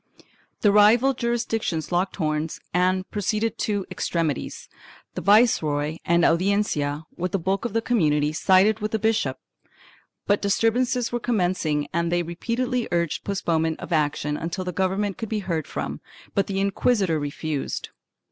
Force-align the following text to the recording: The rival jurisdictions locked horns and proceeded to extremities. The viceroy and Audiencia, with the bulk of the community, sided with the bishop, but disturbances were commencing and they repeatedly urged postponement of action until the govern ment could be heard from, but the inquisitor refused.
The 0.61 0.71
rival 0.71 1.13
jurisdictions 1.13 1.91
locked 1.91 2.15
horns 2.15 2.59
and 2.73 3.07
proceeded 3.11 3.59
to 3.59 3.85
extremities. 3.91 4.67
The 5.13 5.21
viceroy 5.21 5.97
and 6.03 6.25
Audiencia, 6.25 7.03
with 7.17 7.33
the 7.33 7.37
bulk 7.37 7.65
of 7.65 7.73
the 7.73 7.83
community, 7.83 8.33
sided 8.33 8.79
with 8.79 8.93
the 8.93 8.97
bishop, 8.97 9.37
but 10.25 10.41
disturbances 10.41 11.11
were 11.11 11.19
commencing 11.19 11.87
and 11.93 12.11
they 12.11 12.23
repeatedly 12.23 12.87
urged 12.91 13.23
postponement 13.23 13.79
of 13.79 13.93
action 13.93 14.37
until 14.37 14.63
the 14.65 14.71
govern 14.73 15.01
ment 15.01 15.19
could 15.19 15.29
be 15.29 15.37
heard 15.45 15.67
from, 15.67 16.01
but 16.33 16.47
the 16.47 16.59
inquisitor 16.59 17.19
refused. 17.19 17.89